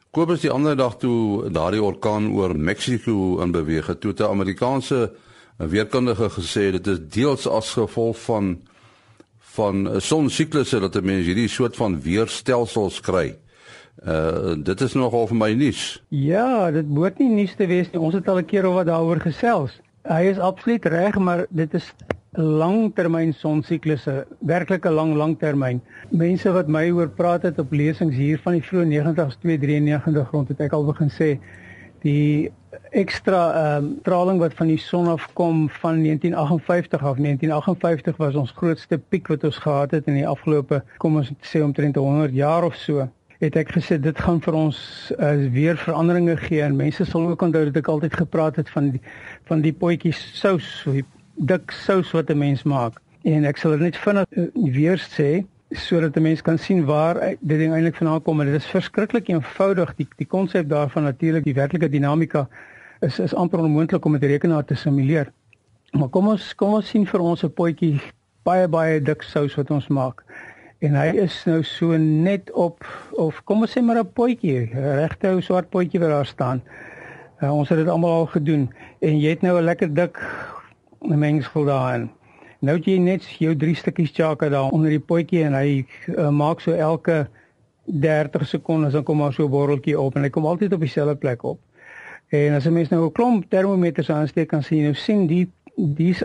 Kobus 0.09 0.41
die 0.41 0.51
ander 0.51 0.73
dag 0.79 0.97
toe 0.97 1.51
daardie 1.53 1.83
orkaan 1.83 2.31
oor 2.33 2.57
Mexiko 2.57 3.37
in 3.45 3.53
beweeg 3.53 3.93
het, 3.93 4.01
toe 4.01 4.17
'n 4.17 4.33
Amerikaanse 4.33 5.11
weerkundige 5.57 6.29
gesê 6.39 6.71
dit 6.71 6.87
is 6.87 6.99
deels 7.05 7.45
as 7.47 7.77
gevolg 7.77 8.17
van 8.25 8.57
van 9.57 10.01
sonsiklusse 10.01 10.79
dat 10.79 10.95
'n 10.95 11.05
mens 11.05 11.25
hierdie 11.25 11.49
soort 11.49 11.75
van 11.75 12.01
weerstelsels 12.01 12.99
kry. 13.01 13.35
Uh 14.05 14.53
dit 14.63 14.81
is 14.81 14.93
nogal 14.93 15.27
vir 15.27 15.37
my 15.37 15.51
nuus. 15.53 16.03
Ja, 16.09 16.71
dit 16.71 16.87
moet 16.87 17.17
nie 17.19 17.29
nuus 17.29 17.55
te 17.55 17.65
wees 17.65 17.89
nie. 17.91 18.01
Ons 18.01 18.13
het 18.13 18.27
al 18.27 18.39
'n 18.39 18.45
keer 18.45 18.67
oor 18.67 18.85
daaroor 18.85 19.19
gesels. 19.19 19.81
Hy 20.07 20.23
is 20.29 20.39
absoluut 20.39 20.85
reg, 20.85 21.17
maar 21.17 21.45
dit 21.49 21.73
is 21.73 21.93
langtermyn 22.37 23.33
sonsiklusse, 23.33 24.27
werklik 24.39 24.85
'n 24.85 24.93
lang 24.93 25.15
langtermyn. 25.15 25.81
Mense 26.09 26.51
wat 26.51 26.67
my 26.67 26.89
hoor 26.89 27.09
praat 27.09 27.41
het 27.41 27.59
op 27.59 27.71
lesings 27.71 28.15
hier 28.15 28.39
van 28.43 28.53
die 28.53 28.63
vroeë 28.63 28.85
90's 28.85 29.37
293 29.41 30.27
grond 30.27 30.47
het 30.47 30.59
ek 30.59 30.73
al 30.73 30.85
begin 30.85 31.09
sê 31.09 31.39
Die 32.05 32.51
ekstra 32.91 33.41
ehm 33.53 33.83
um, 33.83 33.97
straling 33.99 34.39
wat 34.39 34.53
van 34.53 34.67
die 34.67 34.79
son 34.79 35.07
af 35.07 35.27
kom 35.33 35.69
van 35.69 36.01
1958 36.03 37.01
af. 37.01 37.17
1958 37.17 38.17
was 38.17 38.35
ons 38.35 38.51
grootste 38.51 38.97
piek 38.97 39.27
wat 39.27 39.43
ons 39.43 39.57
gehad 39.57 39.91
het 39.91 40.07
in 40.07 40.13
die 40.13 40.27
afgelope 40.27 40.83
kom 40.97 41.15
ons 41.15 41.31
sê 41.41 41.61
omtrent 41.63 41.95
100 41.95 42.33
jaar 42.33 42.63
of 42.63 42.75
so 42.75 43.07
het 43.39 43.55
ek 43.55 43.71
gesê 43.75 43.99
dit 44.01 44.19
gaan 44.19 44.39
vir 44.41 44.55
ons 44.57 44.77
uh, 45.19 45.33
weer 45.53 45.77
veranderinge 45.77 46.37
gee. 46.37 46.61
En 46.61 46.75
mense 46.75 47.05
sal 47.05 47.27
ook 47.29 47.41
onthou 47.41 47.65
dat 47.69 47.77
ek 47.77 47.91
altyd 47.93 48.15
gepraat 48.23 48.55
het 48.55 48.69
van 48.69 48.89
die 48.95 49.01
van 49.49 49.61
die 49.61 49.73
potjie 49.73 50.13
sous, 50.13 50.65
die 50.85 51.05
dik 51.35 51.71
sous 51.71 52.11
wat 52.11 52.29
'n 52.29 52.37
mens 52.37 52.63
maak. 52.63 53.01
En 53.23 53.45
ek 53.45 53.57
sal 53.57 53.77
dit 53.77 53.79
net 53.79 53.97
vinnig 53.97 54.25
uh, 54.31 54.47
weer 54.73 54.97
sê 54.97 55.45
sodat 55.69 56.15
'n 56.15 56.21
mens 56.21 56.41
kan 56.41 56.57
sien 56.57 56.85
waar 56.85 57.19
dit 57.39 57.59
ding 57.59 57.73
eintlik 57.73 57.95
vandaan 57.95 58.21
kom 58.21 58.39
en 58.41 58.45
dit 58.45 58.55
is 58.55 58.65
verskriklik 58.65 59.27
eenvoudig 59.27 59.95
die 59.95 60.07
die 60.15 60.27
konsep 60.27 60.69
daarvan 60.69 61.03
natuurlik 61.03 61.43
die 61.43 61.53
werklike 61.53 61.89
dinamika 61.89 62.47
is 62.99 63.19
is 63.19 63.33
amper 63.35 63.59
onmoontlik 63.59 64.05
om 64.05 64.11
met 64.11 64.21
'n 64.21 64.25
rekenaar 64.25 64.65
te 64.65 64.75
simuleer. 64.75 65.31
Maar 65.91 66.09
kom 66.09 66.27
ons 66.27 66.55
kom 66.55 66.73
ons 66.73 66.87
sien 66.87 67.05
vir 67.05 67.19
ons 67.19 67.43
'n 67.43 67.53
potjie 67.53 68.01
baie 68.43 68.67
baie 68.67 69.01
dik 69.01 69.21
sous 69.21 69.55
wat 69.55 69.71
ons 69.71 69.87
maak. 69.87 70.23
En 70.79 70.95
hy 70.95 71.07
is 71.25 71.45
nou 71.45 71.63
so 71.63 71.97
net 71.97 72.51
op 72.51 72.85
of 73.11 73.43
kom 73.43 73.61
ons 73.61 73.77
sê 73.77 73.81
maar 73.81 73.99
'n 73.99 74.13
potjie, 74.13 74.69
regte 74.73 75.27
ou 75.27 75.41
swart 75.41 75.69
potjie 75.69 75.99
wat 75.99 76.09
daar 76.09 76.25
staan. 76.25 76.61
Uh, 77.41 77.53
ons 77.53 77.69
het 77.69 77.77
dit 77.77 77.87
almal 77.87 78.11
al 78.11 78.25
gedoen 78.25 78.69
en 78.99 79.19
jy 79.19 79.29
het 79.29 79.41
nou 79.41 79.59
'n 79.59 79.63
lekker 79.63 79.93
dik 79.93 80.17
mengsel 81.01 81.65
daarin. 81.65 82.09
Nou 82.59 82.77
het 82.77 82.85
jy 82.89 82.97
net 82.97 83.25
jou 83.37 83.55
drie 83.55 83.75
stukkies 83.75 84.11
chaka 84.11 84.49
daar 84.49 84.71
onder 84.73 84.89
die 84.89 84.99
potjie 84.99 85.43
en 85.45 85.53
hy 85.53 85.85
uh, 86.15 86.29
maak 86.29 86.63
so 86.63 86.73
elke 86.73 87.27
30 87.85 88.47
sekondes 88.47 88.93
dan 88.97 89.03
kom 89.03 89.17
maar 89.17 89.33
so 89.33 89.45
'n 89.45 89.51
borreltjie 89.51 89.99
op 89.99 90.15
en 90.15 90.23
hy 90.23 90.29
kom 90.29 90.45
altyd 90.45 90.73
op 90.73 90.79
dieselfde 90.79 91.15
plek 91.15 91.43
op. 91.43 91.59
En 92.29 92.53
as 92.53 92.65
'n 92.65 92.73
mens 92.73 92.89
nou 92.89 93.05
'n 93.05 93.11
klomp 93.11 93.45
termometers 93.49 94.09
aansteek 94.09 94.47
kan 94.47 94.63
sien, 94.63 94.83
nou 94.83 94.93
sien 94.93 95.27
die 95.27 95.51
die 95.75 96.15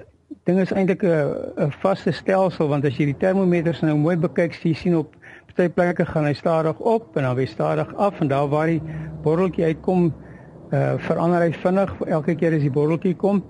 ding 0.44 0.58
is 0.60 0.72
eintlik 0.72 1.02
'n 1.02 1.34
'n 1.56 1.70
vaste 1.70 2.12
stelsel 2.12 2.68
want 2.68 2.84
as 2.84 2.96
jy 2.96 3.04
die 3.04 3.18
termometers 3.18 3.80
nou 3.80 3.96
mooi 3.96 4.16
bekyk, 4.16 4.54
jy 4.62 4.74
sien 4.74 4.96
op 4.96 5.14
party 5.46 5.68
plekke 5.68 6.06
gaan 6.06 6.24
hy 6.24 6.32
stadig 6.32 6.78
op 6.78 7.16
en 7.16 7.22
dan 7.22 7.34
weer 7.36 7.48
stadig 7.48 7.94
af 7.96 8.20
en 8.20 8.28
daar 8.28 8.48
waar 8.48 8.66
die 8.66 8.82
borreltjie 9.22 9.64
uitkom, 9.64 10.12
uh 10.72 10.94
verander 10.98 11.40
hy 11.40 11.52
vinnig 11.52 11.92
elke 12.06 12.34
keer 12.34 12.54
as 12.56 12.64
die 12.64 12.70
borreltjie 12.70 13.14
kom. 13.16 13.42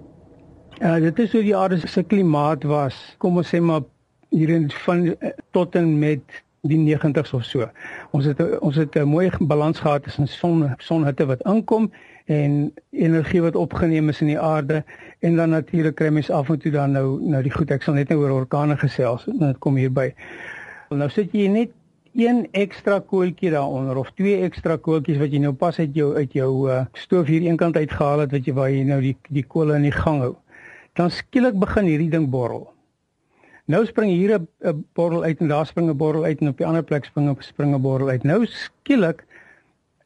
Uh, 0.83 0.97
dit 0.99 1.19
is 1.19 1.33
hoe 1.33 1.45
die 1.47 1.57
aarde 1.57 1.77
se 1.87 2.03
klimaat 2.03 2.65
was. 2.67 2.97
Kom 3.23 3.37
ons 3.39 3.51
sê 3.55 3.61
maar 3.63 3.85
hier 4.35 4.51
in 4.51 4.65
van 4.83 5.05
uh, 5.07 5.29
tot 5.55 5.77
en 5.79 5.93
met 5.99 6.41
die 6.67 6.79
90s 6.81 7.31
of 7.39 7.45
so. 7.47 7.69
Ons 8.11 8.27
het 8.27 8.43
ons 8.59 8.77
het 8.77 8.99
'n 8.99 9.07
mooi 9.07 9.31
balans 9.39 9.79
gehad 9.79 10.03
tussen 10.03 10.27
son 10.27 10.75
sonhitte 10.79 11.27
wat 11.27 11.45
inkom 11.47 11.93
en 12.27 12.75
energie 12.91 13.43
wat 13.43 13.57
opgeneem 13.57 14.09
is 14.09 14.21
in 14.21 14.27
die 14.27 14.39
aarde 14.39 14.85
en 15.21 15.37
dan 15.37 15.51
natuurlik 15.51 15.95
kry 15.95 16.09
mens 16.09 16.31
af 16.31 16.51
en 16.51 16.59
toe 16.59 16.73
dan 16.73 16.91
nou 16.91 17.21
nou 17.21 17.43
die 17.43 17.55
goed 17.55 17.71
ek 17.71 17.83
sal 17.83 17.95
net 17.95 18.09
nou 18.09 18.19
oor 18.19 18.31
orkane 18.31 18.77
gesels 18.77 19.27
en 19.27 19.39
dit 19.39 19.59
kom 19.59 19.77
hierby. 19.77 20.15
Nou 20.91 21.11
sit 21.11 21.31
jy 21.33 21.47
net 21.47 21.71
een 22.15 22.49
ekstra 22.51 22.99
koeltjie 22.99 23.51
daaronder 23.51 23.97
of 23.97 24.11
twee 24.11 24.43
ekstra 24.43 24.77
koeltjies 24.77 25.19
wat 25.19 25.31
jy 25.31 25.39
nou 25.39 25.53
pas 25.53 25.79
uit 25.79 25.95
jou 25.95 26.15
uit 26.17 26.33
jou 26.33 26.71
uh, 26.71 26.85
stoof 26.93 27.27
hier 27.27 27.43
eenkant 27.43 27.77
uitgehaal 27.77 28.19
het 28.19 28.33
wat 28.33 28.45
jy 28.45 28.53
waar 28.53 28.71
jy 28.71 28.83
nou 28.83 29.01
die 29.01 29.17
die 29.29 29.47
kolle 29.47 29.77
in 29.77 29.83
die 29.83 29.99
gang 30.03 30.21
hou 30.21 30.37
dan 30.99 31.11
skielik 31.11 31.59
begin 31.59 31.85
hierdie 31.85 32.11
ding 32.11 32.31
borrel. 32.31 32.73
Nou 33.71 33.85
spring 33.87 34.11
hier 34.11 34.39
'n 34.39 34.85
borrel 34.95 35.23
uit 35.23 35.41
en 35.41 35.49
daar 35.49 35.67
spring 35.67 35.89
'n 35.89 35.97
borrel 35.97 36.25
uit 36.25 36.41
en 36.41 36.49
op 36.49 36.59
die 36.59 36.67
ander 36.67 36.83
plek 36.83 37.05
spring 37.05 37.31
'n 37.31 37.37
springe 37.41 37.79
borrel 37.79 38.09
uit. 38.09 38.25
Nou 38.25 38.47
skielik 38.47 39.25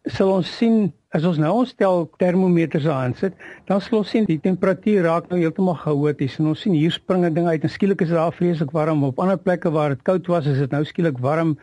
sal 0.05 0.31
ons 0.31 0.57
sien 0.57 0.93
as 1.11 1.25
ons 1.25 1.39
nou 1.39 1.51
ons 1.63 1.73
tel 1.75 2.05
termometers 2.21 2.87
aan 2.87 3.15
sit, 3.15 3.33
dan 3.67 3.81
sal 3.81 3.99
ons 3.99 4.11
sien 4.11 4.27
die 4.29 4.39
temperatuur 4.39 5.03
raak 5.03 5.31
nou 5.31 5.39
heeltemal 5.41 5.75
chaoties 5.75 6.39
en 6.39 6.47
ons 6.53 6.61
sien 6.61 6.73
hier 6.73 6.93
spring 6.93 7.25
'n 7.25 7.35
ding 7.35 7.49
uit 7.49 7.63
en 7.63 7.71
skielik 7.71 8.03
is 8.03 8.11
daar 8.11 8.33
vreeslik 8.33 8.71
warm 8.71 9.05
op 9.05 9.19
ander 9.19 9.39
plekke 9.39 9.71
waar 9.71 9.89
dit 9.89 10.03
koud 10.03 10.27
was, 10.27 10.47
is 10.47 10.59
dit 10.59 10.71
nou 10.71 10.85
skielik 10.85 11.19
warm. 11.19 11.59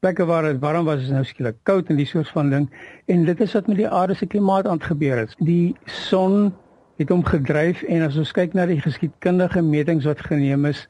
Plekke 0.00 0.26
waar 0.26 0.42
dit 0.42 0.60
warm 0.60 0.84
was, 0.84 1.00
is 1.00 1.10
nou 1.10 1.24
skielik 1.24 1.56
koud 1.62 1.88
en 1.88 1.96
die 1.96 2.06
soort 2.06 2.28
van 2.28 2.50
ding. 2.50 2.70
En 3.06 3.24
dit 3.24 3.40
is 3.40 3.52
wat 3.52 3.66
met 3.66 3.76
die 3.76 3.88
aarde 3.88 4.14
se 4.14 4.26
klimaat 4.26 4.66
aan 4.66 4.82
gebeur 4.82 5.16
het. 5.16 5.34
Die 5.38 5.74
son 5.86 6.52
het 6.96 7.10
hom 7.12 7.24
gedryf 7.24 7.82
en 7.82 8.06
as 8.06 8.16
ons 8.20 8.32
kyk 8.32 8.54
na 8.56 8.66
die 8.68 8.80
geskiedkundige 8.80 9.62
metings 9.62 10.06
wat 10.08 10.22
geneem 10.24 10.64
is 10.68 10.86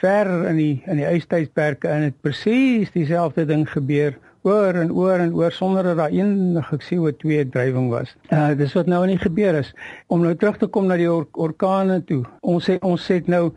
ver 0.00 0.28
in 0.50 0.60
die 0.60 0.74
in 0.86 1.00
die 1.00 1.08
ystydperke 1.08 1.88
en 1.88 2.08
dit 2.08 2.16
presies 2.24 2.92
dieselfde 2.94 3.46
ding 3.48 3.64
gebeur 3.70 4.16
oor 4.46 4.78
en 4.78 4.92
oor 4.94 5.18
en 5.18 5.32
oor 5.34 5.52
sonder 5.52 5.82
dat 5.82 5.96
daar 5.96 6.14
enige 6.14 6.78
CO2 6.86 7.48
drywing 7.50 7.88
was. 7.90 8.14
Uh 8.30 8.52
dis 8.58 8.74
wat 8.78 8.86
nou 8.86 9.02
nie 9.06 9.18
gebeur 9.18 9.58
is 9.58 9.72
om 10.06 10.22
nou 10.22 10.34
terug 10.36 10.60
te 10.60 10.68
kom 10.70 10.86
na 10.86 10.98
die 11.00 11.08
or 11.10 11.26
orkane 11.32 11.98
toe. 12.06 12.22
Ons 12.40 12.68
sê 12.70 12.78
ons 12.86 13.08
het 13.10 13.26
nou 13.26 13.50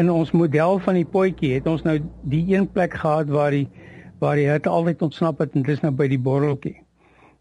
in 0.00 0.10
ons 0.10 0.32
model 0.32 0.78
van 0.86 0.96
die 0.96 1.04
potjie 1.04 1.54
het 1.58 1.66
ons 1.68 1.84
nou 1.84 1.98
die 2.32 2.44
een 2.54 2.68
plek 2.72 2.94
gehad 3.02 3.28
waar 3.28 3.52
die 3.52 3.68
waar 4.20 4.36
die 4.36 4.48
hitte 4.48 4.68
altyd 4.68 5.02
ontsnap 5.02 5.38
het 5.40 5.54
en 5.56 5.64
dis 5.64 5.80
nou 5.84 5.92
by 5.96 6.08
die 6.08 6.20
borreltjie. 6.20 6.76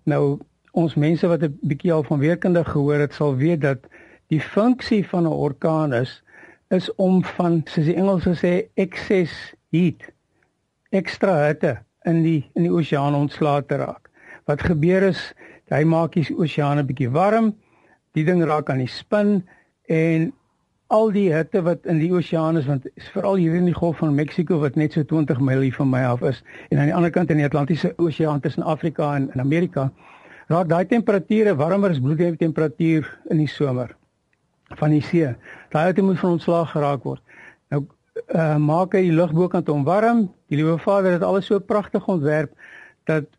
Nou 0.08 0.40
ons 0.72 0.96
mense 0.96 1.28
wat 1.28 1.44
'n 1.44 1.58
bietjie 1.62 1.94
al 1.94 2.04
van 2.04 2.20
weerkunde 2.20 2.64
gehoor 2.66 3.00
het 3.00 3.14
sal 3.14 3.36
weet 3.36 3.62
dat 3.62 3.80
die 4.28 4.42
funksie 4.42 5.08
van 5.08 5.24
'n 5.24 5.40
orkaan 5.48 5.94
is 5.94 6.24
is 6.70 6.96
om 6.96 7.24
van 7.24 7.62
soos 7.66 7.86
die 7.86 7.96
Engelse 7.96 8.34
sê 8.36 8.70
excess 8.74 9.54
heat 9.72 10.02
ekstra 10.90 11.46
hitte 11.48 11.78
in 12.06 12.22
die 12.24 12.50
in 12.54 12.64
die 12.64 12.74
oseaan 12.74 13.16
ontslae 13.16 13.66
te 13.66 13.76
raak. 13.76 14.10
Wat 14.46 14.62
gebeur 14.62 15.04
is 15.04 15.34
hy 15.70 15.84
maak 15.84 16.14
die 16.14 16.26
oseaan 16.38 16.80
'n 16.80 16.86
bietjie 16.86 17.10
warm, 17.10 17.56
die 18.14 18.26
ding 18.26 18.44
raak 18.44 18.70
aan 18.70 18.78
die 18.78 18.88
spin 18.88 19.44
en 19.86 20.34
al 20.90 21.12
die 21.14 21.28
hitte 21.34 21.62
wat 21.62 21.86
in 21.86 22.00
die 22.02 22.10
oseaan 22.14 22.58
is 22.58 22.66
want 22.66 22.88
veral 23.14 23.36
hier 23.36 23.56
in 23.56 23.66
die 23.70 23.74
Golf 23.78 23.98
van 23.98 24.16
Mexiko 24.16 24.58
wat 24.60 24.76
net 24.76 24.94
so 24.94 25.04
20 25.04 25.40
myl 25.40 25.62
hier 25.62 25.74
van 25.74 25.90
my 25.90 26.02
af 26.04 26.22
is 26.22 26.44
en 26.70 26.80
aan 26.80 26.90
die 26.90 26.96
ander 26.96 27.12
kant 27.14 27.30
in 27.30 27.38
die 27.38 27.46
Atlantiese 27.46 27.94
Oseaan 27.98 28.40
tussen 28.40 28.64
Afrika 28.64 29.16
en, 29.16 29.30
en 29.32 29.40
Amerika 29.40 29.92
raak 30.50 30.70
daai 30.70 30.86
temperature 30.90 31.56
warmer 31.56 31.94
as 31.94 32.02
bloedtemperatuur 32.02 33.08
in 33.30 33.38
die 33.38 33.48
somer 33.48 33.96
van 34.78 34.94
die 34.94 35.02
see. 35.02 35.34
Daai 35.74 35.90
hitte 35.90 36.06
moet 36.06 36.20
van 36.20 36.38
ontslaag 36.38 36.72
geraak 36.74 37.06
word. 37.06 37.22
Nou 37.74 37.84
uh, 38.36 38.58
maak 38.62 38.94
hy 38.98 39.06
die 39.08 39.16
lug 39.16 39.34
bokant 39.34 39.70
om 39.70 39.86
warm. 39.88 40.28
Die 40.50 40.60
liewe 40.60 40.78
Vader 40.82 41.18
het 41.18 41.26
alles 41.26 41.50
so 41.50 41.60
pragtig 41.60 42.06
ontwerp 42.10 42.54
dat 43.10 43.30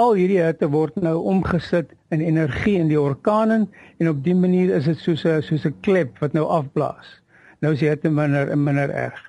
al 0.00 0.14
hierdie 0.16 0.40
hitte 0.40 0.68
word 0.70 0.96
nou 1.02 1.16
omgesit 1.28 1.90
in 2.14 2.22
energie 2.24 2.78
in 2.80 2.88
die 2.88 3.00
orkane 3.00 3.64
en 3.98 4.08
op 4.08 4.22
dié 4.24 4.36
manier 4.36 4.72
is 4.76 4.86
dit 4.88 4.98
soos 4.98 5.24
'n 5.24 5.42
soos 5.42 5.66
'n 5.66 5.74
klep 5.80 6.18
wat 6.20 6.32
nou 6.32 6.46
afblaas. 6.46 7.20
Nou 7.60 7.72
is 7.72 7.80
die 7.80 7.88
hitte 7.88 8.10
minder 8.10 8.48
en 8.48 8.64
minder 8.64 8.90
erg. 8.90 9.20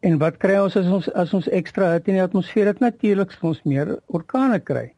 En 0.00 0.18
wat 0.18 0.36
kry 0.38 0.58
ons 0.58 0.76
as 0.76 0.86
ons 0.86 1.08
as 1.12 1.34
ons 1.34 1.48
ekstra 1.48 1.92
hitte 1.92 2.10
in 2.10 2.18
die 2.18 2.22
atmosfeer 2.22 2.66
het 2.66 2.80
natuurlik 2.80 3.32
ons 3.40 3.62
meer 3.64 3.98
orkane 4.06 4.60
kry. 4.60 4.92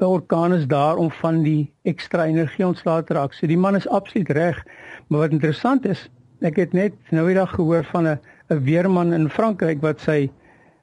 'n 0.00 0.04
orkaan 0.04 0.52
is 0.52 0.66
daar 0.66 0.96
om 0.96 1.10
van 1.10 1.42
die 1.42 1.70
ekstra 1.82 2.24
energie 2.26 2.66
ontslae 2.66 3.04
te 3.04 3.14
raak. 3.14 3.32
So 3.32 3.46
die 3.46 3.58
man 3.58 3.76
is 3.76 3.88
absoluut 3.88 4.28
reg. 4.28 4.64
Maar 5.08 5.20
wat 5.20 5.30
interessant 5.30 5.84
is, 5.84 6.08
ek 6.40 6.56
het 6.56 6.72
net 6.72 6.92
nou 7.10 7.26
die 7.26 7.36
dag 7.36 7.50
gehoor 7.54 7.84
van 7.84 8.08
'n 8.08 8.18
'n 8.50 8.62
weerman 8.64 9.12
in 9.12 9.28
Frankryk 9.30 9.80
wat 9.80 10.00
sy 10.00 10.30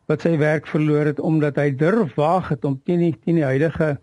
wat 0.08 0.22
sy 0.22 0.38
werk 0.38 0.68
verloor 0.68 1.06
het 1.06 1.20
omdat 1.20 1.56
hy 1.56 1.72
durf 1.76 2.16
waag 2.16 2.50
het 2.50 2.66
om 2.66 2.80
teen 2.86 3.00
die 3.00 3.16
teen 3.26 3.36
die 3.36 3.44
huidige 3.44 3.98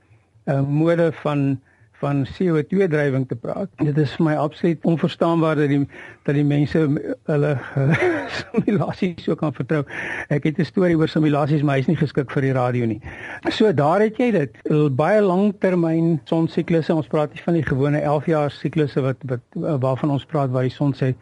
uh, 0.47 0.61
mode 0.61 1.13
van 1.23 1.61
van 2.05 2.25
CO2 2.29 2.89
drywing 2.93 3.25
te 3.29 3.37
praat. 3.37 3.71
Dit 3.81 3.99
is 4.03 4.13
vir 4.19 4.27
my 4.29 4.35
absoluut 4.41 4.85
onverstaanbaar 4.85 5.63
dat 5.63 5.73
die 5.73 5.81
dat 6.25 6.37
die 6.39 6.45
mense 6.45 6.81
hulle 7.29 7.53
simulasies 8.39 9.25
so 9.27 9.37
kan 9.41 9.53
vertrou. 9.57 9.83
Ek 10.33 10.47
het 10.49 10.59
'n 10.61 10.69
storie 10.69 10.97
oor 10.97 11.09
simulasies, 11.09 11.63
maar 11.63 11.81
hy's 11.81 11.89
nie 11.89 12.01
geskik 12.01 12.33
vir 12.33 12.49
die 12.49 12.55
radio 12.57 12.87
nie. 12.87 13.01
So 13.51 13.73
daar 13.73 14.01
het 14.01 14.17
jy 14.21 14.31
dit. 14.33 14.61
Baie 14.97 15.21
langtermyn 15.21 16.21
sonsiklusse. 16.25 16.95
Ons 16.95 17.09
praat 17.09 17.33
nie 17.35 17.45
van 17.45 17.55
die 17.55 17.67
gewone 17.67 18.01
11 18.01 18.27
jaar 18.27 18.51
siklusse 18.51 19.01
wat 19.01 19.17
wat 19.29 19.41
waarvan 19.55 20.11
ons 20.11 20.25
praat 20.25 20.51
waar 20.51 20.69
die 20.69 20.73
son 20.73 20.95
sê 20.95 21.15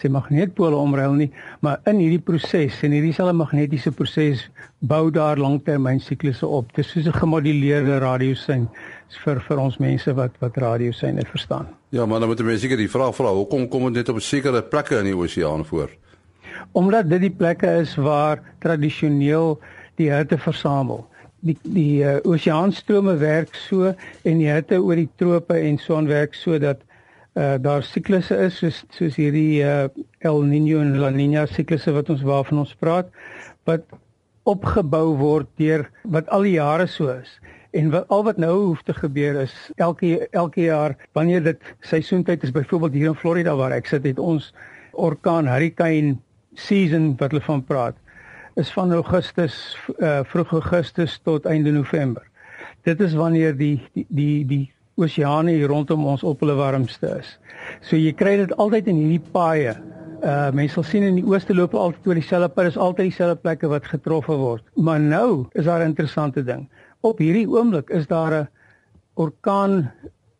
sy 0.00 0.08
magneetpole 0.12 0.76
omruil 0.76 1.14
nie, 1.16 1.30
maar 1.64 1.80
in 1.88 2.00
hierdie 2.02 2.20
proses 2.20 2.82
en 2.84 2.92
hierdie 2.92 3.14
selfe 3.16 3.32
magnetiese 3.36 3.92
proses 3.96 4.48
bou 4.84 5.10
daar 5.10 5.40
langtermyn 5.40 6.00
siklusse 6.00 6.46
op. 6.46 6.68
Dit 6.76 6.84
is 6.84 6.92
soos 6.92 7.06
'n 7.06 7.20
gemoduleerde 7.20 7.98
radiosein 7.98 8.68
vir 9.24 9.40
vir 9.48 9.60
ons 9.62 9.78
mense 9.82 10.14
wat 10.14 10.34
wat 10.42 10.56
radio 10.62 10.92
syne 10.92 11.24
verstaan. 11.30 11.68
Ja, 11.94 12.06
maar 12.06 12.20
dan 12.20 12.28
moet 12.28 12.42
mense 12.44 12.66
seker 12.66 12.76
die 12.76 12.90
vraag 12.90 13.14
vra, 13.14 13.32
hoekom 13.32 13.68
kom 13.68 13.86
dit 13.88 14.02
net 14.02 14.08
op 14.08 14.20
sekere 14.20 14.62
plekke 14.62 14.98
in 14.98 15.10
die 15.10 15.16
oseaan 15.16 15.64
voor? 15.64 15.90
Omdat 16.72 17.10
dit 17.10 17.20
die 17.20 17.34
plekke 17.34 17.70
is 17.82 17.94
waar 17.94 18.42
tradisioneel 18.60 19.58
die 19.96 20.10
hitte 20.12 20.38
versamel. 20.38 21.06
Die 21.40 21.56
die 21.62 22.02
uh, 22.02 22.16
oseaanstrome 22.24 23.16
werk 23.20 23.54
so 23.54 23.92
en 24.24 24.38
die 24.40 24.50
hitte 24.50 24.80
oor 24.82 24.96
die 24.98 25.10
trope 25.16 25.54
en 25.54 25.78
so 25.78 25.96
aan 25.96 26.08
werk 26.10 26.34
sodat 26.34 26.82
uh, 27.36 27.54
daar 27.60 27.84
siklusse 27.84 28.36
is 28.48 28.58
soos 28.58 28.82
soos 28.96 29.18
hierdie 29.20 29.62
uh, 29.62 29.86
El 30.18 30.42
Niño 30.48 30.80
en 30.82 30.96
La 31.00 31.12
Niña 31.14 31.46
siklusse 31.46 31.94
wat 31.94 32.10
ons 32.10 32.24
waarvan 32.26 32.64
ons 32.64 32.74
praat 32.80 33.12
wat 33.68 33.84
opgebou 34.46 35.16
word 35.20 35.48
deur 35.60 35.86
wat 36.04 36.28
al 36.34 36.46
die 36.48 36.56
jare 36.56 36.88
so 36.90 37.12
is 37.12 37.36
En 37.76 37.90
wat 37.92 38.08
al 38.08 38.24
wat 38.24 38.38
nou 38.40 38.54
hoef 38.56 38.82
te 38.82 38.94
gebeur 38.94 39.40
is 39.40 39.54
elke 39.76 40.28
elke 40.30 40.60
jaar 40.60 40.96
wanneer 41.12 41.42
dit 41.42 41.74
seisoentyd 41.80 42.42
is 42.42 42.54
byvoorbeeld 42.54 42.92
hier 42.92 43.10
in 43.12 43.18
Florida 43.20 43.56
waar 43.56 43.74
ek 43.76 43.90
sit 43.90 44.06
het 44.08 44.18
ons 44.18 44.52
orkaan 44.92 45.48
hurricane 45.50 46.16
season 46.54 47.10
wat 47.20 47.34
hulle 47.34 47.44
van 47.44 47.64
praat 47.64 47.98
is 48.56 48.70
van 48.72 48.92
Augustus 48.96 49.76
uh, 49.98 50.22
vroeg 50.24 50.52
Augustus 50.56 51.18
tot 51.28 51.44
einde 51.44 51.70
November. 51.70 52.24
Dit 52.88 53.00
is 53.04 53.12
wanneer 53.14 53.52
die 53.56 53.76
die 53.92 54.06
die, 54.08 54.46
die 54.48 54.64
oseane 54.96 55.52
hier 55.52 55.68
rondom 55.68 56.06
ons 56.08 56.24
op 56.24 56.40
hulle 56.40 56.56
warmste 56.56 57.12
is. 57.18 57.34
So 57.84 58.00
jy 58.00 58.14
kry 58.16 58.38
dit 58.40 58.56
altyd 58.56 58.88
in 58.88 59.02
hierdie 59.02 59.32
paaie. 59.36 59.76
Uh 60.24 60.48
mense 60.56 60.78
sal 60.78 60.88
sien 60.88 61.04
in 61.04 61.20
die 61.20 61.26
ooste 61.28 61.54
loop 61.54 61.76
altyd 61.76 62.08
oor 62.08 62.16
dieselfde 62.22 62.48
pad, 62.56 62.72
is 62.72 62.80
altyd 62.80 63.10
dieselfde 63.10 63.36
plekke 63.44 63.68
wat 63.68 63.92
getrof 63.92 64.32
word. 64.32 64.64
Maar 64.80 65.00
nou 65.00 65.44
is 65.52 65.68
daar 65.68 65.84
'n 65.84 65.92
interessante 65.92 66.44
ding. 66.44 66.64
Op 67.00 67.18
hierdie 67.18 67.48
oomblik 67.48 67.90
is 67.90 68.06
daar 68.06 68.32
'n 68.32 68.48
orkaan 69.14 69.90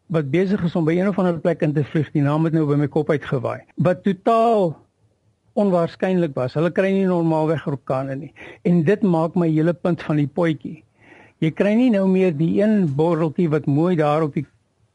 wat 0.07 0.31
besig 0.31 0.63
is 0.63 0.77
om 0.77 0.85
by 0.85 0.95
een 0.97 1.09
of 1.09 1.19
ander 1.19 1.39
plek 1.39 1.63
in 1.63 1.73
te 1.73 1.85
vlieg. 1.85 2.11
Die 2.13 2.23
naam 2.23 2.45
het 2.45 2.53
nou 2.53 2.67
by 2.67 2.75
my 2.75 2.89
kop 2.89 3.11
uitgewaai. 3.11 3.61
Wat 3.75 4.03
totaal 4.03 4.77
onwaarskynlik 5.57 6.35
was. 6.35 6.55
Hulle 6.55 6.71
kry 6.71 6.91
nie 6.93 7.07
normaalweg 7.09 7.67
orkane 7.67 8.17
nie. 8.17 8.33
En 8.63 8.83
dit 8.85 9.03
maak 9.03 9.35
my 9.35 9.49
hele 9.49 9.73
punt 9.73 10.03
van 10.03 10.17
die 10.21 10.29
potjie. 10.29 10.83
Jy 11.45 11.51
kry 11.57 11.75
nie 11.77 11.91
nou 11.91 12.07
meer 12.09 12.37
die 12.37 12.63
een 12.63 12.87
borreltjie 12.97 13.49
wat 13.53 13.67
mooi 13.67 13.97
daar 13.97 14.23
op 14.23 14.37
die 14.37 14.47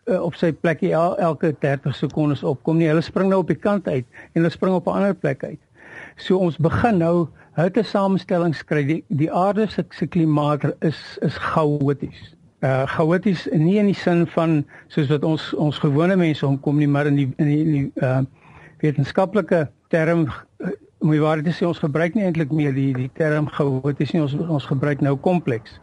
uh, 0.09 0.21
op 0.21 0.37
sy 0.37 0.51
plekkie 0.51 0.93
el, 0.97 1.17
elke 1.21 1.53
30 1.61 1.95
sekondes 1.95 2.43
opkom 2.43 2.79
nie. 2.79 2.89
Hulle 2.89 3.03
spring 3.05 3.29
nou 3.29 3.41
op 3.43 3.51
die 3.51 3.59
kant 3.59 3.87
uit 3.87 4.05
en 4.05 4.41
hulle 4.41 4.53
spring 4.53 4.73
op 4.75 4.87
'n 4.87 5.01
ander 5.01 5.15
plek 5.15 5.43
uit. 5.43 5.59
So 6.17 6.37
ons 6.37 6.57
begin 6.57 6.97
nou 6.97 7.27
hitte 7.57 7.83
samestellings 7.83 8.63
kry. 8.67 8.83
Die, 8.87 9.01
die 9.07 9.31
aarde 9.31 9.67
se 9.71 10.07
klimaat 10.07 10.63
is 10.79 10.99
is 11.21 11.37
chaoties. 11.51 12.35
Uh 12.61 12.85
chaoties 12.87 13.47
nie 13.51 13.79
in 13.81 13.89
die 13.89 13.97
sin 13.97 14.27
van 14.35 14.61
soos 14.93 15.09
wat 15.09 15.25
ons 15.27 15.51
ons 15.53 15.81
gewone 15.81 16.15
mense 16.15 16.45
omkom 16.47 16.77
nie, 16.77 16.87
maar 16.87 17.09
in 17.09 17.19
die 17.19 17.27
in 17.37 17.51
die, 17.51 17.59
in 17.65 17.73
die 17.73 18.05
uh 18.05 18.21
wetenskaplike 18.81 19.67
term 19.93 20.27
uh, 20.27 20.71
moet 21.01 21.17
jy 21.17 21.21
waar 21.21 21.41
dit 21.41 21.53
sê 21.53 21.65
ons 21.67 21.81
gebruik 21.81 22.15
nie 22.15 22.25
eintlik 22.25 22.53
meer 22.53 22.73
die 22.73 22.91
die 22.97 23.09
term 23.17 23.49
chaoties 23.49 24.13
nie. 24.13 24.23
Ons 24.23 24.37
ons 24.39 24.69
gebruik 24.69 25.01
nou 25.01 25.17
kompleks. 25.17 25.79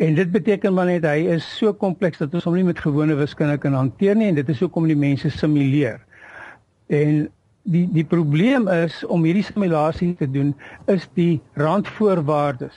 En 0.00 0.14
dit 0.16 0.30
beteken 0.32 0.72
maar 0.72 0.88
net 0.88 1.04
hy 1.04 1.26
is 1.34 1.44
so 1.58 1.74
kompleks 1.76 2.22
dat 2.22 2.32
ons 2.36 2.46
hom 2.48 2.54
nie 2.56 2.64
met 2.64 2.78
gewone 2.80 3.16
wiskunde 3.18 3.58
kan 3.60 3.76
hanteer 3.76 4.16
nie 4.16 4.30
en 4.30 4.38
dit 4.38 4.48
is 4.48 4.62
hoekom 4.64 4.86
die 4.88 4.96
mense 4.96 5.28
simuleer. 5.34 6.00
En 6.88 7.26
die 7.70 7.86
die 7.94 8.04
probleem 8.04 8.68
is 8.68 9.00
om 9.06 9.24
hierdie 9.24 9.46
simulasie 9.46 10.14
te 10.18 10.28
doen 10.30 10.54
is 10.90 11.06
die 11.14 11.40
randvoorwaardes 11.54 12.76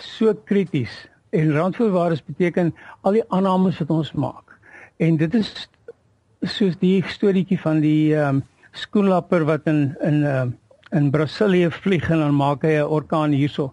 so 0.00 0.34
krities. 0.48 0.92
En 1.30 1.52
randvoorwaardes 1.52 2.24
beteken 2.24 2.72
al 3.02 3.18
die 3.18 3.24
aannames 3.28 3.78
wat 3.82 3.90
ons 3.90 4.12
maak. 4.12 4.58
En 5.02 5.16
dit 5.16 5.34
is 5.34 5.52
soos 6.40 6.76
die 6.80 7.02
storieetjie 7.08 7.60
van 7.60 7.80
die 7.84 8.14
ehm 8.14 8.40
um, 8.40 8.42
skoenlapper 8.74 9.44
wat 9.46 9.68
in 9.70 9.94
in 10.02 10.22
ehm 10.24 10.48
uh, 10.48 10.52
in 10.94 11.10
Brasilië 11.10 11.70
vlieg 11.70 12.10
en 12.10 12.20
dan 12.22 12.34
maak 12.34 12.62
hy 12.62 12.78
'n 12.78 12.86
orkaan 12.86 13.32
hierso. 13.32 13.72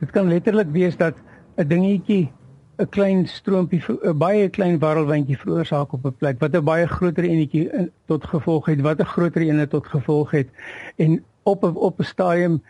Dit 0.00 0.10
kan 0.10 0.28
letterlik 0.28 0.70
wees 0.72 0.96
dat 0.96 1.14
'n 1.56 1.68
dingetjie 1.68 2.32
'n 2.78 2.88
klein 2.88 3.26
stroompie 3.26 3.82
'n 3.88 4.18
baie 4.18 4.48
klein 4.48 4.78
warrelwindjie 4.78 5.38
veroorsaak 5.38 5.92
op 5.92 6.04
'n 6.04 6.16
plek 6.18 6.40
wat 6.40 6.54
'n 6.54 6.64
baie 6.64 6.86
groter 6.86 7.24
enetjie 7.24 7.90
tot 8.06 8.24
gevolg 8.24 8.66
het 8.66 8.80
wat 8.80 9.00
'n 9.00 9.12
groter 9.14 9.42
ene 9.42 9.68
tot 9.68 9.86
gevolg 9.86 10.30
het 10.30 10.48
en 10.96 11.24
op 11.42 11.62
op 11.62 11.98
'n 12.00 12.04
stadium 12.04 12.62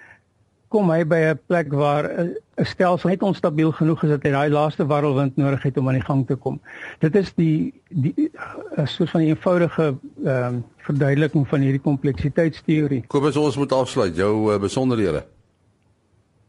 kom 0.68 0.90
hy 0.90 1.04
by 1.04 1.20
'n 1.32 1.40
plek 1.46 1.72
waar 1.72 2.04
'n 2.04 2.36
stelsel 2.64 3.08
net 3.08 3.22
onstabiel 3.22 3.72
genoeg 3.72 4.02
is 4.02 4.08
dat 4.08 4.22
hy 4.22 4.30
daai 4.30 4.50
laaste 4.50 4.86
warrelwind 4.86 5.36
nodig 5.36 5.62
het 5.62 5.76
om 5.76 5.88
aan 5.88 5.98
die 6.00 6.08
gang 6.08 6.26
te 6.26 6.34
kom. 6.34 6.60
Dit 6.98 7.16
is 7.16 7.32
die 7.34 7.72
die 7.88 8.30
'n 8.76 8.86
soort 8.86 9.10
van 9.10 9.20
eenvoudige 9.20 9.94
ehm 10.24 10.54
um, 10.54 10.64
verduideliking 10.76 11.48
van 11.48 11.60
hierdie 11.60 11.80
kompleksiteitsteorie. 11.80 13.04
Kobus 13.06 13.36
ons 13.36 13.56
moet 13.56 13.72
afsluit 13.72 14.16
jou 14.16 14.52
uh, 14.52 14.60
besonderhede. 14.60 15.24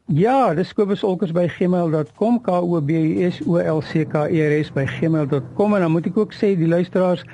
Ja, 0.08 0.54
dis 0.56 0.70
kobusvolkers@gmail.com 0.74 2.42
k 2.42 2.52
o 2.52 2.82
b 2.82 2.92
u 2.92 3.30
s 3.30 3.42
o 3.46 3.58
l 3.60 3.82
c 3.82 4.06
k 4.08 4.22
e 4.32 4.40
r 4.40 4.54
s 4.64 4.70
by 4.72 4.86
gmail.com 4.86 5.74
en 5.76 5.82
dan 5.82 5.92
moet 5.92 6.06
ek 6.08 6.18
ook 6.18 6.32
sê 6.32 6.54
die 6.56 6.68
luisteraars 6.68 7.26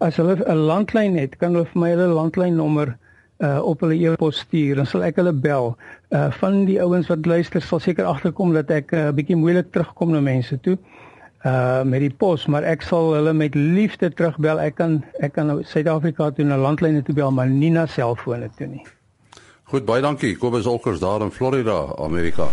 as 0.00 0.16
hulle 0.16 0.40
'n 0.40 0.56
landlyn 0.56 1.18
het, 1.18 1.36
kan 1.36 1.52
hulle 1.52 1.66
vir 1.66 1.80
my 1.80 1.90
hulle 1.90 2.06
landlynnommer 2.08 2.96
uh 3.44 3.60
op 3.60 3.80
hulle 3.80 3.98
e-pos 4.00 4.38
stuur 4.38 4.76
dan 4.76 4.86
sal 4.86 5.04
ek 5.04 5.16
hulle 5.20 5.32
bel. 5.32 5.76
Uh 6.08 6.30
van 6.40 6.64
die 6.64 6.80
ouens 6.80 7.08
wat 7.12 7.26
luister 7.26 7.60
sal 7.60 7.80
seker 7.80 8.04
agterkom 8.04 8.52
dat 8.52 8.70
ek 8.70 8.92
'n 8.92 8.96
uh, 8.96 9.12
bietjie 9.12 9.36
moeilik 9.36 9.68
terugkom 9.70 10.10
na 10.12 10.20
mense 10.20 10.60
toe. 10.60 10.78
Uh 11.44 11.82
met 11.84 12.00
die 12.00 12.14
pos, 12.16 12.46
maar 12.46 12.62
ek 12.62 12.82
sal 12.82 13.12
hulle 13.12 13.32
met 13.32 13.54
liefde 13.54 14.08
terugbel. 14.08 14.60
Ek 14.60 14.74
kan 14.74 15.04
ek 15.20 15.32
kan 15.32 15.46
nou 15.46 15.62
Suid-Afrika 15.62 16.30
toe 16.30 16.44
na 16.44 16.56
landlyne 16.56 17.02
toe 17.02 17.14
bel, 17.14 17.30
maar 17.30 17.46
nie 17.46 17.70
na 17.70 17.86
selfone 17.86 18.48
toe 18.56 18.66
nie. 18.66 18.84
Goed, 19.72 19.86
baie 19.88 20.02
dankie. 20.04 20.34
Kobus 20.36 20.66
Olkers 20.68 20.98
daar 21.00 21.22
in 21.24 21.30
Florida, 21.32 21.94
Amerika. 21.96 22.48